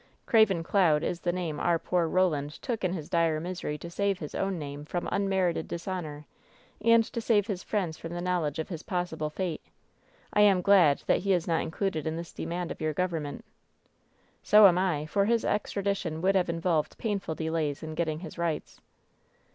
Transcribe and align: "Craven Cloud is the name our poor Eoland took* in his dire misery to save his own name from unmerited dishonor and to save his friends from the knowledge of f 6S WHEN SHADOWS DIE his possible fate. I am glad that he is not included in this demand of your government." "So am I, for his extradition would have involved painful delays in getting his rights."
"Craven 0.25 0.63
Cloud 0.63 1.03
is 1.03 1.19
the 1.19 1.31
name 1.31 1.59
our 1.59 1.77
poor 1.77 2.09
Eoland 2.09 2.59
took* 2.61 2.83
in 2.83 2.91
his 2.93 3.07
dire 3.07 3.39
misery 3.39 3.77
to 3.77 3.87
save 3.91 4.17
his 4.17 4.33
own 4.33 4.57
name 4.57 4.83
from 4.83 5.07
unmerited 5.11 5.67
dishonor 5.67 6.25
and 6.83 7.03
to 7.13 7.21
save 7.21 7.45
his 7.45 7.61
friends 7.61 7.97
from 7.99 8.11
the 8.15 8.19
knowledge 8.19 8.57
of 8.57 8.71
f 8.71 8.71
6S 8.71 8.71
WHEN 8.71 8.77
SHADOWS 8.77 8.87
DIE 8.87 8.95
his 8.95 8.97
possible 9.09 9.29
fate. 9.29 9.61
I 10.33 10.41
am 10.41 10.63
glad 10.63 11.03
that 11.05 11.19
he 11.19 11.33
is 11.33 11.47
not 11.47 11.61
included 11.61 12.07
in 12.07 12.15
this 12.15 12.33
demand 12.33 12.71
of 12.71 12.81
your 12.81 12.93
government." 12.93 13.45
"So 14.41 14.65
am 14.65 14.79
I, 14.79 15.05
for 15.05 15.25
his 15.25 15.45
extradition 15.45 16.19
would 16.23 16.33
have 16.33 16.49
involved 16.49 16.97
painful 16.97 17.35
delays 17.35 17.83
in 17.83 17.93
getting 17.93 18.21
his 18.21 18.39
rights." 18.39 18.81